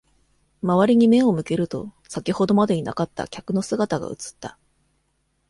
[0.63, 4.57] 周りに目を向けると、先ほどまでいなかった客の姿が映った。